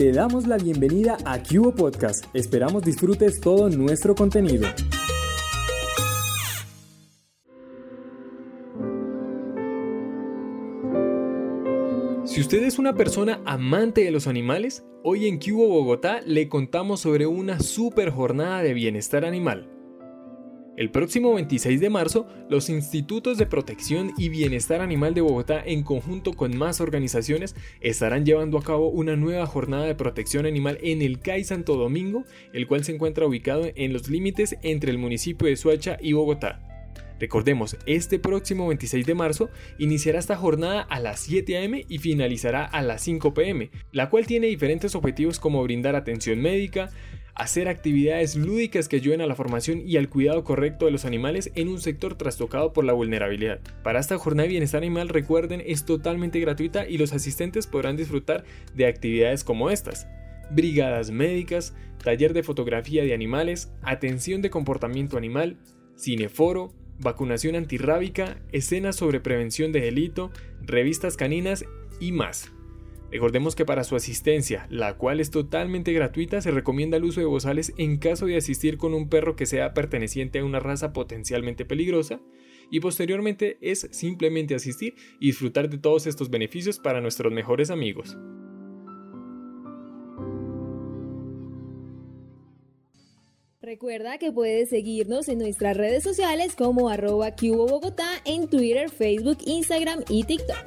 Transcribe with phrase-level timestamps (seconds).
[0.00, 2.24] te damos la bienvenida a Cubo Podcast.
[2.32, 4.66] Esperamos disfrutes todo nuestro contenido.
[12.24, 17.00] Si usted es una persona amante de los animales, hoy en Cubo Bogotá le contamos
[17.00, 19.68] sobre una super jornada de bienestar animal.
[20.80, 25.82] El próximo 26 de marzo, los Institutos de Protección y Bienestar Animal de Bogotá, en
[25.82, 31.02] conjunto con más organizaciones, estarán llevando a cabo una nueva jornada de protección animal en
[31.02, 35.48] el CAI Santo Domingo, el cual se encuentra ubicado en los límites entre el municipio
[35.48, 36.62] de Suacha y Bogotá.
[37.20, 42.64] Recordemos, este próximo 26 de marzo iniciará esta jornada a las 7 am y finalizará
[42.64, 46.88] a las 5 pm, la cual tiene diferentes objetivos como brindar atención médica,
[47.34, 51.50] hacer actividades lúdicas que ayuden a la formación y al cuidado correcto de los animales
[51.54, 53.60] en un sector trastocado por la vulnerabilidad.
[53.82, 58.44] Para esta jornada de bienestar animal recuerden es totalmente gratuita y los asistentes podrán disfrutar
[58.74, 60.06] de actividades como estas.
[60.50, 65.58] Brigadas médicas, taller de fotografía de animales, atención de comportamiento animal,
[65.96, 71.64] cineforo, vacunación antirrábica, escenas sobre prevención de delito, revistas caninas
[72.00, 72.52] y más.
[73.10, 77.26] Recordemos que para su asistencia, la cual es totalmente gratuita, se recomienda el uso de
[77.26, 81.64] bozales en caso de asistir con un perro que sea perteneciente a una raza potencialmente
[81.64, 82.20] peligrosa,
[82.70, 88.16] y posteriormente es simplemente asistir y disfrutar de todos estos beneficios para nuestros mejores amigos.
[93.60, 99.38] Recuerda que puedes seguirnos en nuestras redes sociales como arroba Cubo Bogotá en Twitter, Facebook,
[99.44, 100.66] Instagram y TikTok.